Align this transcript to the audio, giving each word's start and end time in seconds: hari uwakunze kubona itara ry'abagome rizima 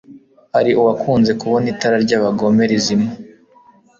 hari 0.53 0.71
uwakunze 0.79 1.31
kubona 1.41 1.65
itara 1.73 1.97
ry'abagome 2.05 2.63
rizima 2.71 3.09